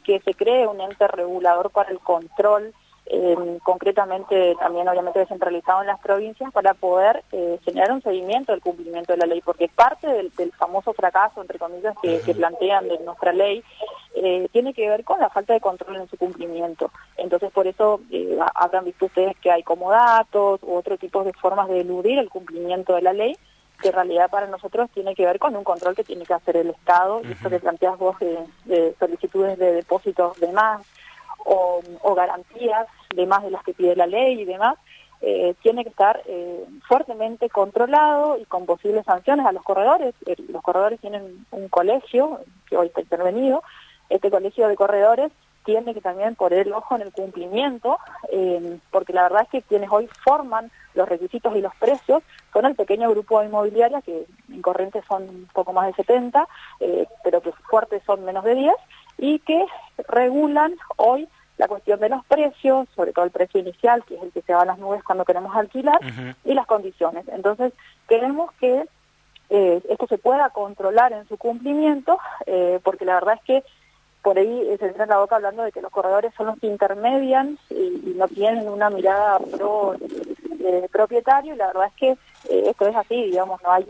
que 0.04 0.20
se 0.22 0.34
cree 0.34 0.68
un 0.68 0.80
ente 0.80 1.08
regulador 1.08 1.70
para 1.70 1.92
el 1.92 2.00
control, 2.00 2.74
eh, 3.06 3.58
concretamente 3.64 4.56
también 4.60 4.88
obviamente 4.88 5.20
descentralizado 5.20 5.82
en 5.82 5.88
las 5.88 6.00
provincias, 6.00 6.52
para 6.54 6.74
poder 6.74 7.24
eh, 7.32 7.60
generar 7.66 7.92
un 7.92 8.02
seguimiento 8.02 8.52
del 8.52 8.62
cumplimiento 8.62 9.14
de 9.14 9.18
la 9.18 9.26
ley, 9.26 9.42
porque 9.42 9.68
parte 9.68 10.08
del, 10.08 10.32
famoso 10.54 10.94
fracaso, 10.94 11.42
entre 11.42 11.60
comillas, 11.60 11.96
que, 12.02 12.20
plantean 12.34 12.88
de 12.88 13.00
nuestra 13.00 13.34
ley, 13.34 13.64
tiene 14.52 14.74
que 14.74 14.90
ver 14.90 15.04
con 15.04 15.20
la 15.20 15.30
falta 15.30 15.54
de 15.54 15.62
control 15.62 15.98
en 15.98 16.10
su 16.10 16.18
cumplimiento. 16.18 16.92
Entonces, 17.18 17.52
por 17.52 17.68
eso 17.68 18.02
habrán 18.56 18.86
visto 18.86 19.06
ustedes 19.06 19.38
que 19.38 19.52
hay 19.52 19.64
como 19.64 19.92
datos 19.92 20.60
u 20.64 20.76
otro 20.76 20.98
tipo 20.98 21.24
de 21.24 21.34
formas 21.34 21.70
de 21.70 21.82
eludir 21.82 22.20
el 22.20 22.30
cumplimiento 22.30 22.96
de 22.96 23.02
la 23.02 23.14
ley, 23.14 23.38
que 23.82 23.90
en 23.90 23.94
realidad 23.94 24.30
para 24.30 24.48
nosotros 24.48 24.90
tiene 24.94 25.16
que 25.16 25.26
ver 25.26 25.40
con 25.40 25.56
un 25.56 25.64
control 25.64 25.96
que 25.96 26.04
tiene 26.04 26.26
que 26.26 26.34
hacer 26.34 26.58
el 26.58 26.70
Estado, 26.70 27.22
y 27.24 27.32
esto 27.32 27.50
que 27.50 27.60
planteas 27.60 27.98
vos 27.98 28.18
de, 28.20 28.96
solicitudes 29.00 29.58
de 29.58 29.74
depósitos 29.74 30.40
de 30.40 30.52
más 30.52 30.86
o, 31.46 31.82
garantías 32.16 32.88
de 33.16 33.26
más 33.26 33.44
de 33.44 33.52
las 33.52 33.64
que 33.64 33.74
pide 33.74 33.96
la 33.96 34.08
ley 34.08 34.42
y 34.42 34.46
demás, 34.46 34.78
eh, 35.22 35.54
tiene 35.62 35.84
que 35.84 35.90
estar 35.90 36.22
eh, 36.28 36.66
fuertemente 36.88 37.50
controlado 37.50 38.38
y 38.38 38.46
con 38.46 38.66
posibles 38.66 39.06
sanciones 39.06 39.46
a 39.46 39.52
los 39.52 39.64
corredores. 39.64 40.14
Eh, 40.26 40.36
los 40.50 40.62
corredores 40.62 41.00
tienen 41.00 41.46
un 41.52 41.68
colegio 41.68 42.42
que 42.70 42.78
hoy 42.78 42.88
está 42.88 43.02
intervenido, 43.02 43.64
este 44.10 44.30
colegio 44.30 44.68
de 44.68 44.76
corredores 44.76 45.32
tiene 45.66 45.94
que 45.94 46.02
también 46.02 46.36
poner 46.36 46.68
el 46.68 46.74
ojo 46.74 46.96
en 46.96 47.04
el 47.04 47.12
cumplimiento, 47.12 48.00
eh, 48.32 48.80
porque 48.92 49.14
la 49.14 49.24
verdad 49.24 49.44
es 49.44 49.50
que 49.50 49.62
quienes 49.62 49.90
hoy 49.92 50.10
forman 50.24 50.72
los 50.96 51.08
requisitos 51.08 51.56
y 51.56 51.62
los 51.62 51.76
precios 51.76 52.24
son 52.54 52.66
el 52.66 52.76
pequeño 52.76 53.10
grupo 53.12 53.40
de 53.40 53.48
inmobiliaria, 53.48 54.02
que 54.02 54.26
en 54.52 54.62
corriente 54.62 55.04
son 55.08 55.24
un 55.24 55.50
poco 55.54 55.74
más 55.74 55.88
de 55.88 55.94
70, 55.94 56.48
eh, 56.80 57.08
pero 57.24 57.42
que 57.42 57.52
fuertes 57.70 58.02
son 58.06 58.26
menos 58.26 58.44
de 58.44 58.56
10, 58.56 58.74
y 59.20 59.40
que 59.40 59.66
regulan 60.08 60.76
hoy 60.96 61.28
la 61.58 61.68
cuestión 61.68 62.00
de 62.00 62.10
los 62.10 62.26
precios, 62.26 62.88
sobre 62.96 63.12
todo 63.12 63.26
el 63.26 63.32
precio 63.32 63.60
inicial, 63.60 64.04
que 64.06 64.16
es 64.16 64.24
el 64.24 64.32
que 64.32 64.42
se 64.42 64.54
va 64.54 64.62
a 64.62 64.66
las 64.66 64.80
nubes 64.80 65.04
cuando 65.04 65.26
queremos 65.26 65.56
alquilar, 65.56 66.00
y 66.46 66.54
las 66.54 66.66
condiciones. 66.66 67.28
Entonces, 67.28 67.74
queremos 68.08 68.52
que 68.54 68.86
eh, 69.50 69.82
esto 69.90 70.08
se 70.08 70.18
pueda 70.18 70.50
controlar 70.52 71.12
en 71.12 71.28
su 71.28 71.38
cumplimiento, 71.38 72.18
eh, 72.46 72.80
porque 72.82 73.04
la 73.04 73.16
verdad 73.16 73.36
es 73.36 73.42
que 73.44 73.64
por 74.30 74.38
ahí 74.38 74.78
se 74.78 74.86
entra 74.86 75.06
en 75.06 75.10
la 75.10 75.18
boca 75.18 75.38
hablando 75.38 75.64
de 75.64 75.72
que 75.72 75.82
los 75.82 75.92
corredores 75.92 76.32
son 76.38 76.46
los 76.46 76.60
que 76.60 76.68
intermedian 76.68 77.58
y, 77.72 78.14
no 78.16 78.28
tienen 78.28 78.70
una 78.70 78.92
mirada 78.92 79.40
pro 79.40 79.96
eh, 80.60 80.88
propietario, 80.92 81.56
y 81.56 81.58
la 81.58 81.68
verdad 81.68 81.88
es 81.88 81.94
que 81.94 82.18
esto 82.70 82.88
es 82.88 82.96
así, 82.96 83.24
digamos, 83.24 83.60
no 83.64 83.72
hay 83.72 83.88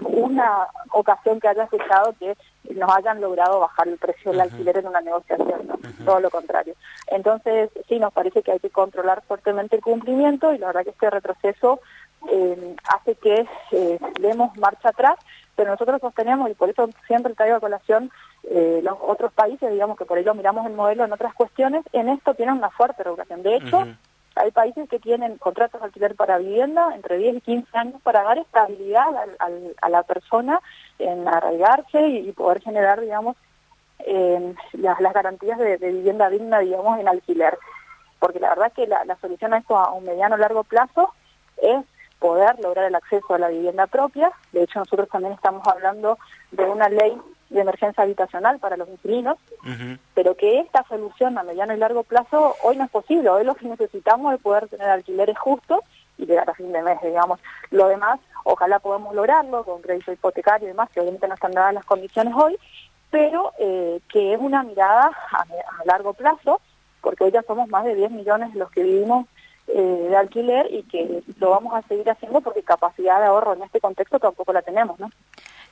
una 0.00 0.68
ocasión 0.92 1.38
que 1.38 1.48
haya 1.48 1.64
escuchado 1.64 2.14
que 2.18 2.34
nos 2.74 2.90
hayan 2.90 3.20
logrado 3.20 3.60
bajar 3.60 3.88
el 3.88 3.98
precio 3.98 4.30
del 4.30 4.40
alquiler 4.40 4.78
en 4.78 4.86
una 4.86 5.02
negociación, 5.02 5.68
todo 6.02 6.20
lo 6.20 6.30
contrario. 6.30 6.74
Entonces, 7.08 7.68
sí, 7.88 7.98
nos 7.98 8.14
parece 8.14 8.42
que 8.42 8.52
hay 8.52 8.58
que 8.58 8.70
controlar 8.70 9.22
fuertemente 9.28 9.76
el 9.76 9.82
cumplimiento 9.82 10.54
y 10.54 10.58
la 10.58 10.68
verdad 10.68 10.84
que 10.84 10.90
este 10.90 11.10
retroceso 11.10 11.80
eh, 12.30 12.76
hace 12.88 13.16
que 13.16 13.46
eh, 13.72 13.98
demos 14.18 14.56
marcha 14.56 14.88
atrás, 14.88 15.18
pero 15.58 15.72
nosotros 15.72 16.00
sostenemos, 16.00 16.48
y 16.48 16.54
por 16.54 16.70
eso 16.70 16.88
siempre 17.08 17.34
traigo 17.34 17.56
a 17.56 17.60
colación 17.60 18.12
eh, 18.44 18.78
los 18.84 18.96
otros 19.00 19.32
países, 19.32 19.72
digamos 19.72 19.98
que 19.98 20.04
por 20.04 20.16
ello 20.16 20.32
miramos 20.32 20.64
el 20.64 20.72
modelo 20.72 21.04
en 21.04 21.12
otras 21.12 21.34
cuestiones, 21.34 21.84
en 21.92 22.08
esto 22.10 22.34
tienen 22.34 22.58
una 22.58 22.70
fuerte 22.70 23.02
regulación. 23.02 23.42
De 23.42 23.56
hecho, 23.56 23.84
hay 24.36 24.52
países 24.52 24.88
que 24.88 25.00
tienen 25.00 25.36
contratos 25.38 25.80
de 25.80 25.86
alquiler 25.88 26.14
para 26.14 26.38
vivienda 26.38 26.94
entre 26.94 27.18
10 27.18 27.38
y 27.38 27.40
15 27.40 27.76
años 27.76 28.00
para 28.04 28.22
dar 28.22 28.38
estabilidad 28.38 29.08
a 29.82 29.88
la 29.88 30.04
persona 30.04 30.60
en 31.00 31.26
arraigarse 31.26 32.06
y, 32.06 32.30
poder 32.30 32.60
generar, 32.60 33.00
digamos, 33.00 33.36
las, 34.74 35.00
las, 35.00 35.12
garantías 35.12 35.58
de, 35.58 35.76
vivienda 35.78 36.30
digna, 36.30 36.60
digamos, 36.60 37.00
en 37.00 37.08
alquiler. 37.08 37.58
Porque 38.20 38.38
la 38.38 38.50
verdad 38.50 38.68
es 38.68 38.74
que 38.74 38.86
la, 38.86 39.04
la 39.04 39.16
solución 39.16 39.54
a 39.54 39.58
esto 39.58 39.76
a 39.76 39.90
un 39.90 40.04
mediano 40.04 40.36
largo 40.36 40.62
plazo 40.62 41.12
es 41.60 41.84
poder 42.18 42.58
lograr 42.60 42.86
el 42.86 42.94
acceso 42.94 43.34
a 43.34 43.38
la 43.38 43.48
vivienda 43.48 43.86
propia. 43.86 44.32
De 44.52 44.62
hecho, 44.62 44.80
nosotros 44.80 45.08
también 45.08 45.34
estamos 45.34 45.66
hablando 45.66 46.18
de 46.50 46.64
una 46.64 46.88
ley 46.88 47.16
de 47.50 47.60
emergencia 47.60 48.02
habitacional 48.04 48.58
para 48.58 48.76
los 48.76 48.88
inquilinos, 48.88 49.38
pero 50.14 50.36
que 50.36 50.60
esta 50.60 50.84
solución 50.84 51.38
a 51.38 51.42
mediano 51.42 51.74
y 51.74 51.78
largo 51.78 52.02
plazo 52.02 52.56
hoy 52.62 52.76
no 52.76 52.84
es 52.84 52.90
posible. 52.90 53.28
Hoy 53.30 53.44
lo 53.44 53.54
que 53.54 53.66
necesitamos 53.66 54.34
es 54.34 54.40
poder 54.40 54.68
tener 54.68 54.88
alquileres 54.88 55.38
justos 55.38 55.80
y 56.18 56.26
llegar 56.26 56.50
a 56.50 56.54
fin 56.54 56.72
de 56.72 56.82
mes, 56.82 57.00
digamos. 57.02 57.40
Lo 57.70 57.88
demás, 57.88 58.20
ojalá 58.44 58.80
podamos 58.80 59.14
lograrlo 59.14 59.64
con 59.64 59.80
crédito 59.80 60.12
hipotecario 60.12 60.66
y 60.66 60.72
demás, 60.72 60.90
que 60.90 61.00
obviamente 61.00 61.28
no 61.28 61.34
están 61.34 61.52
dadas 61.52 61.72
las 61.72 61.84
condiciones 61.86 62.34
hoy, 62.36 62.58
pero 63.10 63.52
eh, 63.58 64.00
que 64.12 64.34
es 64.34 64.40
una 64.40 64.62
mirada 64.62 65.10
a, 65.32 65.40
a 65.40 65.84
largo 65.86 66.12
plazo, 66.12 66.60
porque 67.00 67.24
hoy 67.24 67.30
ya 67.30 67.42
somos 67.42 67.68
más 67.68 67.84
de 67.84 67.94
10 67.94 68.10
millones 68.10 68.54
los 68.54 68.70
que 68.70 68.82
vivimos 68.82 69.26
eh, 69.68 70.06
de 70.08 70.16
alquiler 70.16 70.66
y 70.72 70.82
que 70.84 71.22
lo 71.38 71.50
vamos 71.50 71.74
a 71.74 71.86
seguir 71.86 72.08
haciendo 72.08 72.40
porque 72.40 72.62
capacidad 72.62 73.20
de 73.20 73.26
ahorro 73.26 73.52
en 73.52 73.62
este 73.62 73.80
contexto 73.80 74.18
tampoco 74.18 74.52
la 74.52 74.62
tenemos, 74.62 74.98
¿no? 74.98 75.10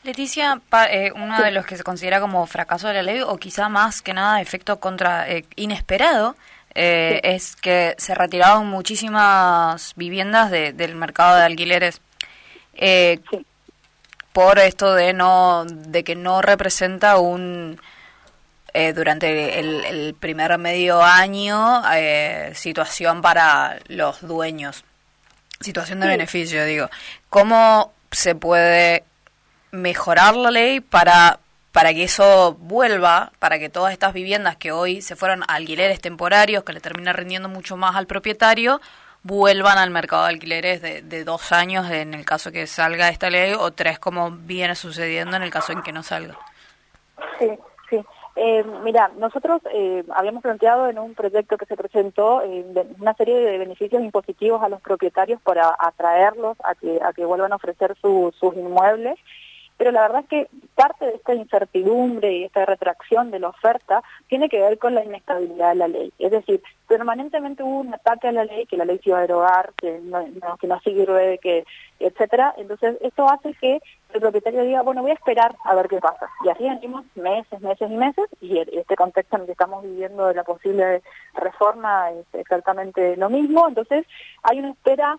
Leticia, 0.03 0.61
eh, 0.91 1.13
uno 1.15 1.43
de 1.43 1.51
los 1.51 1.65
que 1.65 1.77
se 1.77 1.83
considera 1.83 2.21
como 2.21 2.47
fracaso 2.47 2.89
de 2.89 2.95
la 2.95 3.03
ley 3.03 3.23
o 3.23 3.39
quizá 3.39 3.69
más 3.71 4.03
que 4.03 4.13
nada 4.13 4.43
efecto 4.43 4.79
contra 4.81 5.29
eh, 5.31 5.47
inesperado 5.57 6.37
es 6.79 7.57
que 7.57 7.95
se 7.97 8.15
retiraron 8.15 8.67
muchísimas 8.67 9.95
viviendas 9.97 10.51
del 10.51 10.95
mercado 10.95 11.37
de 11.37 11.43
alquileres 11.43 12.03
por 14.35 14.59
esto 14.59 14.93
de 14.93 15.15
no 15.15 15.65
de 15.65 16.05
que 16.05 16.17
no 16.17 16.43
representa 16.43 17.17
un 17.17 17.81
eh, 18.79 18.93
durante 18.93 19.59
el, 19.59 20.15
primer 20.21 20.59
medio 20.59 21.03
año 21.03 21.83
eh, 21.95 22.53
situación 22.55 23.23
para 23.23 23.79
los 23.87 24.21
dueños, 24.21 24.85
situación 25.63 26.01
de 26.01 26.09
beneficio, 26.09 26.63
digo. 26.67 26.91
¿Cómo 27.31 27.95
se 28.11 28.35
puede 28.35 29.03
mejorar 29.71 30.37
la 30.37 30.51
ley 30.51 30.81
para, 30.81 31.39
para 31.73 31.95
que 31.95 32.05
eso 32.05 32.53
vuelva, 32.61 33.33
para 33.39 33.59
que 33.59 33.71
todas 33.71 33.95
estas 33.95 34.13
viviendas 34.13 34.57
que 34.57 34.73
hoy 34.73 35.01
se 35.01 35.17
fueron 35.17 35.43
a 35.45 35.55
alquileres 35.55 36.03
temporarios, 36.03 36.63
que 36.63 36.75
le 36.75 36.81
termina 36.81 37.15
rindiendo 37.15 37.49
mucho 37.49 37.79
más 37.79 37.97
al 37.97 38.07
propietario, 38.07 38.83
vuelvan 39.23 39.79
al 39.79 39.89
mercado 39.89 40.25
de 40.25 40.35
alquileres 40.35 40.83
de, 40.83 41.01
de, 41.01 41.25
dos 41.25 41.51
años 41.51 41.91
en 41.91 42.13
el 42.13 42.27
caso 42.27 42.53
que 42.53 42.67
salga 42.67 43.09
esta 43.09 43.31
ley 43.31 43.55
o 43.59 43.71
tres 43.71 43.99
como 43.99 44.33
viene 44.33 44.75
sucediendo 44.75 45.35
en 45.35 45.45
el 45.45 45.51
caso 45.51 45.73
en 45.73 45.81
que 45.81 45.93
no 45.93 46.03
salga. 46.03 46.37
Sí. 47.39 47.59
Eh, 48.39 48.63
mira, 48.85 49.11
nosotros 49.19 49.63
eh, 49.73 50.05
habíamos 50.15 50.43
planteado 50.43 50.91
en 50.91 50.99
un 50.99 51.15
proyecto 51.15 51.57
que 51.57 51.65
se 51.65 51.75
presentó 51.75 52.43
eh, 52.43 52.67
una 53.01 53.15
serie 53.15 53.35
de 53.35 53.57
beneficios 53.57 54.03
impositivos 54.03 54.63
a 54.63 54.69
los 54.69 54.83
propietarios 54.83 55.41
para 55.41 55.75
atraerlos 55.79 56.59
a 56.63 56.75
que, 56.75 57.01
a 57.03 57.15
que 57.15 57.25
vuelvan 57.25 57.55
a 57.55 57.57
ofrecer 57.57 57.97
sus 57.99 58.35
inmuebles 58.55 59.19
pero 59.77 59.93
la 59.93 60.03
verdad 60.03 60.23
es 60.23 60.29
que 60.29 60.49
parte 60.75 61.07
de 61.07 61.15
esta 61.15 61.35
incertidumbre 61.35 62.33
y 62.33 62.45
esta 62.45 62.65
retracción 62.65 63.31
de 63.31 63.39
la 63.39 63.49
oferta 63.49 64.03
tiene 64.29 64.49
que 64.49 64.61
ver 64.61 64.79
con 64.79 64.95
la 64.95 65.05
inestabilidad 65.05 65.71
de 65.71 65.75
la 65.75 65.89
ley. 65.89 66.13
Es 66.19 66.31
decir, 66.31 66.63
permanentemente 66.89 67.63
hubo 67.63 67.81
un 67.81 67.93
ataque 67.93 68.29
a 68.29 68.33
la 68.33 68.45
ley, 68.45 68.67
que 68.67 68.77
la 68.77 68.85
ley 68.85 68.99
se 68.99 69.11
iba 69.11 69.19
a 69.19 69.23
derogar, 69.23 69.73
que 69.77 70.01
no, 70.03 70.25
que 70.59 70.67
no 70.67 70.81
sirve, 70.81 71.39
que 71.39 71.65
etcétera. 71.99 72.55
Entonces, 72.57 72.97
esto 73.01 73.29
hace 73.29 73.55
que 73.55 73.81
el 74.15 74.21
propietario 74.21 74.63
diga, 74.63 74.83
bueno, 74.83 75.03
voy 75.03 75.11
a 75.11 75.15
esperar 75.15 75.57
a 75.65 75.75
ver 75.75 75.89
qué 75.89 75.99
pasa. 75.99 76.29
Y 76.45 76.49
así 76.49 76.65
venimos 76.65 77.05
meses, 77.15 77.61
meses 77.61 77.91
y 77.91 77.97
meses, 77.97 78.27
y 78.41 78.59
este 78.59 78.97
contexto 78.97 79.37
en 79.37 79.43
el 79.43 79.47
que 79.47 79.53
estamos 79.53 79.83
viviendo 79.83 80.27
de 80.27 80.35
la 80.35 80.45
posible 80.45 81.03
reforma 81.35 82.11
es 82.13 82.27
exactamente 82.33 83.17
lo 83.17 83.29
mismo. 83.29 83.69
Entonces, 83.69 84.07
hay 84.43 84.59
una 84.61 84.71
espera 84.71 85.19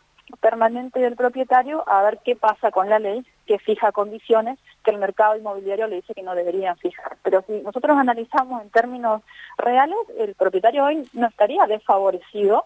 permanente 0.50 1.02
del 1.02 1.18
propietario 1.18 1.84
a 1.90 2.04
ver 2.04 2.20
qué 2.24 2.38
pasa 2.38 2.72
con 2.72 2.90
la 2.90 3.00
ley 3.00 3.26
que 3.46 3.60
fija 3.60 3.92
condiciones 3.92 4.58
que 4.82 4.92
el 4.92 4.98
mercado 4.98 5.36
inmobiliario 5.36 5.88
le 5.88 5.98
dice 5.98 6.14
que 6.14 6.24
no 6.24 6.36
deberían 6.36 6.78
fijar. 6.78 7.18
Pero 7.22 7.44
si 7.46 7.60
nosotros 7.64 7.98
analizamos 7.98 8.62
en 8.62 8.70
términos 8.70 9.24
reales, 9.58 9.98
el 10.18 10.36
propietario 10.36 10.86
hoy 10.86 11.06
no 11.12 11.28
estaría 11.28 11.66
desfavorecido 11.66 12.64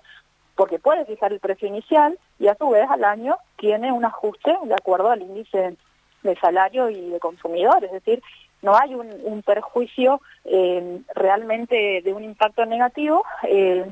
porque 0.55 0.77
puede 0.77 1.05
fijar 1.05 1.33
el 1.33 1.39
precio 1.39 1.67
inicial 1.67 2.19
y 2.38 2.50
a 2.50 2.55
su 2.55 2.69
vez 2.69 2.88
al 2.88 3.03
año 3.03 3.35
tiene 3.57 3.91
un 3.91 4.05
ajuste 4.05 4.55
de 4.63 4.73
acuerdo 4.75 5.09
al 5.09 5.23
índice 5.23 5.75
de 6.21 6.35
salario 6.35 6.88
y 6.91 7.09
de 7.09 7.19
consumidor, 7.19 7.83
es 7.83 7.93
decir, 7.93 8.21
no 8.61 8.77
hay 8.77 8.93
un, 8.93 9.41
perjuicio 9.41 10.21
eh, 10.45 11.01
realmente 11.15 12.03
de 12.03 12.13
un 12.13 12.23
impacto 12.23 12.63
negativo 12.67 13.25
eh, 13.47 13.83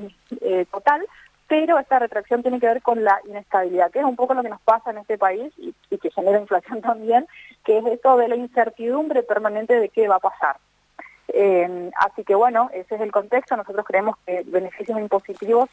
eh, 0.42 0.66
total, 0.72 1.02
pero 1.50 1.80
esta 1.80 1.98
retracción 1.98 2.44
tiene 2.44 2.60
que 2.60 2.68
ver 2.68 2.82
con 2.82 3.04
la 3.04 3.20
inestabilidad, 3.28 3.90
que 3.92 4.00
es 4.00 4.06
un 4.06 4.16
poco 4.16 4.36
lo 4.36 4.44
que 4.44 4.50
nos 4.50 4.62
pasa 4.62 4.92
en 4.92 5.00
este 5.00 5.18
país 5.18 5.52
y, 5.58 5.74
que 5.98 6.12
genera 6.12 6.40
inflación 6.40 6.80
también, 6.82 7.28
que 7.66 7.80
es 7.80 7.86
esto 7.88 8.16
de 8.18 8.30
la 8.30 8.36
incertidumbre 8.36 9.24
permanente 9.24 9.78
de 9.78 9.90
qué 9.90 10.08
va 10.08 10.16
a 10.16 10.20
pasar. 10.20 10.58
Eh, 11.28 11.92
así 12.00 12.24
que 12.24 12.36
bueno, 12.36 12.70
ese 12.72 12.96
es 12.96 13.02
el 13.02 13.12
contexto. 13.12 13.58
Nosotros 13.58 13.86
creemos 13.86 14.16
que 14.26 14.44
beneficios 14.46 15.00
impositivos 15.00 15.70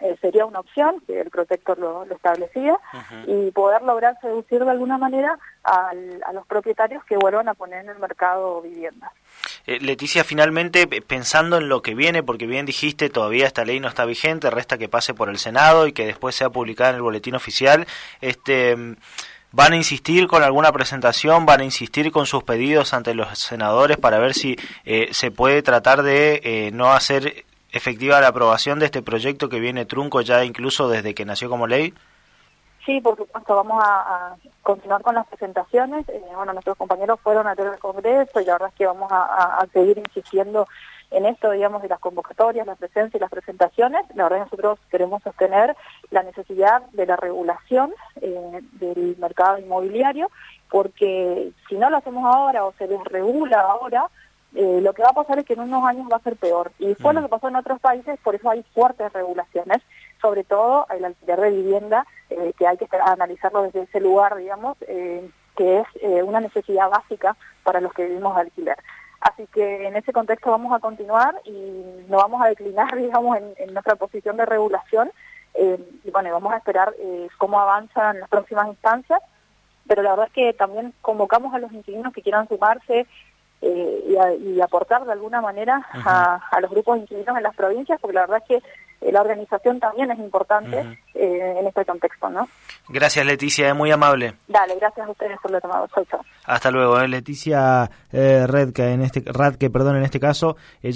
eh, 0.00 0.16
sería 0.20 0.44
una 0.44 0.60
opción, 0.60 1.02
que 1.06 1.20
el 1.20 1.30
protector 1.30 1.78
lo, 1.78 2.04
establecía, 2.04 2.78
y 3.26 3.50
poder 3.50 3.82
lograr 3.82 4.16
seducir 4.20 4.64
de 4.64 4.70
alguna 4.70 4.98
manera 4.98 5.38
a 5.64 6.32
los 6.32 6.46
propietarios 6.46 7.04
que 7.04 7.16
vuelvan 7.16 7.48
a 7.48 7.54
poner 7.54 7.84
en 7.84 7.90
el 7.90 7.98
mercado 7.98 8.62
viviendas. 8.62 9.10
Eh, 9.66 9.78
Leticia, 9.80 10.24
finalmente, 10.24 10.86
pensando 10.86 11.58
en 11.58 11.68
lo 11.68 11.82
que 11.82 11.94
viene, 11.94 12.22
porque 12.22 12.46
bien 12.46 12.66
dijiste, 12.66 13.10
todavía 13.10 13.46
esta 13.46 13.64
ley 13.64 13.80
no 13.80 13.88
está 13.88 14.04
vigente, 14.04 14.50
resta 14.50 14.78
que 14.78 14.88
pase 14.88 15.14
por 15.14 15.28
el 15.28 15.38
Senado 15.38 15.86
y 15.86 15.92
que 15.92 16.06
después 16.06 16.34
sea 16.34 16.50
publicada 16.50 16.90
en 16.90 16.96
el 16.96 17.02
boletín 17.02 17.34
oficial, 17.34 17.86
este... 18.20 18.76
¿Van 19.52 19.72
a 19.72 19.76
insistir 19.76 20.28
con 20.28 20.44
alguna 20.44 20.70
presentación? 20.70 21.44
¿Van 21.44 21.60
a 21.60 21.64
insistir 21.64 22.12
con 22.12 22.24
sus 22.24 22.44
pedidos 22.44 22.94
ante 22.94 23.14
los 23.14 23.36
senadores 23.36 23.96
para 23.96 24.20
ver 24.20 24.32
si 24.32 24.56
eh, 24.84 25.08
se 25.10 25.32
puede 25.32 25.60
tratar 25.62 26.04
de 26.04 26.40
eh, 26.44 26.70
no 26.72 26.92
hacer 26.92 27.46
efectiva 27.72 28.20
la 28.20 28.28
aprobación 28.28 28.78
de 28.78 28.86
este 28.86 29.02
proyecto 29.02 29.48
que 29.48 29.60
viene 29.60 29.84
trunco 29.84 30.20
ya 30.20 30.44
incluso 30.44 30.88
desde 30.88 31.14
que 31.14 31.24
nació 31.24 31.48
como 31.48 31.66
ley? 31.66 31.94
Sí, 32.84 33.00
por 33.00 33.16
supuesto, 33.16 33.54
vamos 33.54 33.82
a, 33.84 34.36
continuar 34.62 35.02
con 35.02 35.14
las 35.14 35.26
presentaciones. 35.26 36.08
Eh, 36.08 36.22
bueno, 36.34 36.52
nuestros 36.52 36.76
compañeros 36.76 37.20
fueron 37.20 37.46
a 37.46 37.52
el 37.52 37.78
Congreso 37.78 38.40
y 38.40 38.44
la 38.44 38.52
verdad 38.54 38.68
es 38.70 38.74
que 38.74 38.86
vamos 38.86 39.10
a, 39.12 39.66
seguir 39.72 39.98
insistiendo 39.98 40.66
en 41.10 41.26
esto, 41.26 41.50
digamos, 41.50 41.82
de 41.82 41.88
las 41.88 41.98
convocatorias, 41.98 42.66
la 42.66 42.76
presencia 42.76 43.18
y 43.18 43.20
las 43.20 43.30
presentaciones. 43.30 44.04
La 44.14 44.24
verdad 44.24 44.44
nosotros 44.44 44.78
queremos 44.90 45.22
sostener 45.22 45.76
la 46.10 46.22
necesidad 46.22 46.82
de 46.92 47.06
la 47.06 47.16
regulación 47.16 47.92
eh, 48.20 48.60
del 48.72 49.16
mercado 49.18 49.58
inmobiliario, 49.58 50.30
porque 50.70 51.52
si 51.68 51.74
no 51.76 51.90
lo 51.90 51.98
hacemos 51.98 52.24
ahora 52.24 52.64
o 52.64 52.72
se 52.78 52.86
desregula 52.86 53.60
ahora, 53.60 54.06
eh, 54.54 54.80
lo 54.82 54.92
que 54.92 55.02
va 55.02 55.10
a 55.10 55.14
pasar 55.14 55.38
es 55.38 55.44
que 55.44 55.52
en 55.52 55.60
unos 55.60 55.84
años 55.84 56.08
va 56.10 56.16
a 56.16 56.22
ser 56.22 56.36
peor. 56.36 56.72
Y 56.78 56.94
fue 56.94 57.14
lo 57.14 57.22
que 57.22 57.28
pasó 57.28 57.48
en 57.48 57.56
otros 57.56 57.80
países, 57.80 58.18
por 58.22 58.34
eso 58.34 58.50
hay 58.50 58.64
fuertes 58.74 59.12
regulaciones, 59.12 59.78
sobre 60.20 60.44
todo 60.44 60.86
el 60.90 61.04
alquiler 61.04 61.40
de 61.40 61.50
vivienda, 61.50 62.06
eh, 62.30 62.52
que 62.58 62.66
hay 62.66 62.76
que 62.76 62.88
analizarlo 63.04 63.62
desde 63.62 63.82
ese 63.82 64.00
lugar, 64.00 64.36
digamos, 64.36 64.76
eh, 64.88 65.28
que 65.56 65.80
es 65.80 65.86
una 66.24 66.40
necesidad 66.40 66.90
básica 66.90 67.36
para 67.62 67.80
los 67.80 67.92
que 67.92 68.06
vivimos 68.06 68.34
de 68.34 68.40
alquiler. 68.40 68.76
Así 69.20 69.46
que 69.48 69.86
en 69.86 69.96
ese 69.96 70.12
contexto 70.12 70.50
vamos 70.50 70.72
a 70.72 70.80
continuar 70.80 71.34
y 71.44 72.04
no 72.08 72.16
vamos 72.16 72.42
a 72.42 72.48
declinar, 72.48 72.94
digamos, 72.96 73.36
en, 73.36 73.72
nuestra 73.72 73.96
posición 73.96 74.36
de 74.36 74.46
regulación. 74.46 75.12
y 75.54 76.10
bueno, 76.10 76.32
vamos 76.32 76.52
a 76.54 76.56
esperar 76.56 76.94
cómo 77.38 77.60
avanzan 77.60 78.20
las 78.20 78.28
próximas 78.28 78.68
instancias 78.68 79.20
pero 79.90 80.04
la 80.04 80.10
verdad 80.10 80.28
es 80.28 80.32
que 80.32 80.52
también 80.52 80.94
convocamos 81.02 81.52
a 81.52 81.58
los 81.58 81.72
inquilinos 81.72 82.12
que 82.12 82.22
quieran 82.22 82.46
sumarse 82.46 83.08
eh, 83.62 84.38
y, 84.40 84.60
aportar 84.60 85.04
de 85.04 85.12
alguna 85.12 85.40
manera 85.40 85.86
a, 85.92 86.60
los 86.60 86.70
grupos 86.70 86.98
inquilinos 86.98 87.36
en 87.36 87.42
las 87.42 87.54
provincias, 87.54 88.00
porque 88.00 88.14
la 88.14 88.22
verdad 88.22 88.42
es 88.42 88.48
que 88.48 89.06
eh, 89.06 89.12
la 89.12 89.20
organización 89.20 89.78
también 89.78 90.10
es 90.10 90.18
importante 90.18 90.98
eh, 91.14 91.56
en 91.58 91.66
este 91.66 91.84
contexto, 91.84 92.30
¿no? 92.30 92.48
Gracias, 92.88 93.24
Leticia, 93.24 93.68
es 93.68 93.74
muy 93.74 93.90
amable. 93.90 94.34
Dale, 94.48 94.76
gracias 94.76 95.06
a 95.06 95.10
ustedes 95.10 95.38
por 95.40 95.50
lo 95.50 95.60
tomado. 95.60 95.86
Chau, 95.88 96.04
Hasta 96.46 96.70
luego, 96.70 96.98
Leticia 97.06 97.90
Redke, 98.12 98.92
en 98.92 99.02
este, 99.02 99.22
Radke, 99.26 99.70
perdón, 99.70 99.96
en 99.96 100.04
este 100.04 100.20
caso. 100.20 100.56
Ella 100.82 100.88